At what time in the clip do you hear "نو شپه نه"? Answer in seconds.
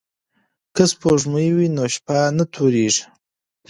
1.75-2.45